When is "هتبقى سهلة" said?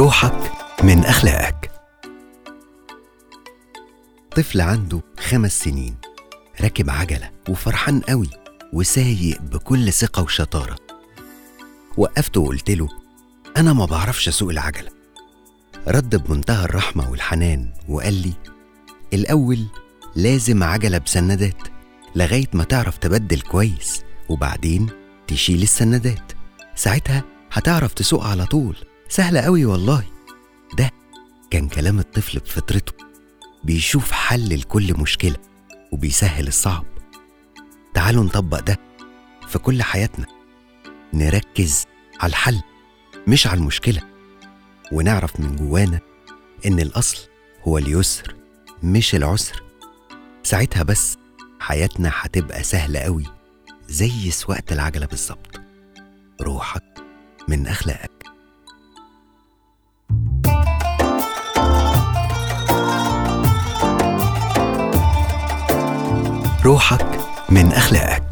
52.14-53.00